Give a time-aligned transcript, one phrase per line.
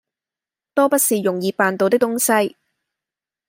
[0.73, 2.17] 多不是容易辦到的東
[2.49, 2.57] 西。